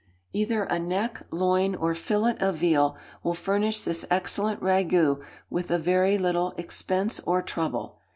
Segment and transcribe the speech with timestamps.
[0.33, 5.77] Either a neck, loin, or fillet of veal will furnish this excellent ragoût with a
[5.77, 7.99] very little expense or trouble.